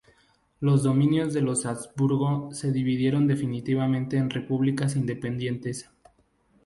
Los 0.61 0.81
dominios 0.81 1.31
de 1.31 1.41
los 1.41 1.67
Habsburgo 1.67 2.49
se 2.55 2.71
dividieron 2.71 3.27
definitivamente 3.27 4.17
en 4.17 4.31
repúblicas 4.31 4.95
independientes. 4.95 5.91